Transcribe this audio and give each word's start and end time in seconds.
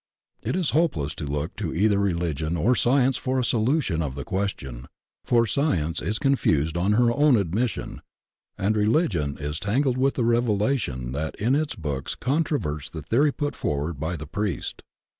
It 0.41 0.55
is 0.55 0.71
hopeless 0.71 1.13
to 1.13 1.25
look 1.25 1.55
to 1.57 1.75
either 1.75 1.99
religion 1.99 2.57
or 2.57 2.73
science 2.73 3.17
for 3.17 3.37
a 3.37 3.43
solution 3.43 4.01
of 4.01 4.15
the 4.15 4.25
question, 4.25 4.87
for 5.25 5.45
science 5.45 6.01
is 6.01 6.17
confused 6.17 6.75
on 6.75 6.93
her 6.93 7.11
own 7.11 7.37
admission, 7.37 8.01
and 8.57 8.75
religion 8.75 9.37
is 9.39 9.59
tangled 9.59 9.99
with 9.99 10.17
a 10.17 10.23
revelation 10.23 11.11
that 11.11 11.35
in 11.35 11.53
its 11.53 11.75
books 11.75 12.15
controverts 12.15 12.89
the 12.89 13.03
theory 13.03 13.31
put 13.31 13.55
forward 13.55 13.99
by 13.99 14.15
the 14.15 14.25
priest. 14.25 14.81